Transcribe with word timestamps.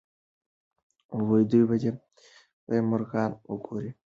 دوی 1.49 1.63
به 1.69 1.75
د 1.81 1.85
خدای 2.61 2.79
مرغان 2.89 3.31
وګوري. 3.49 3.91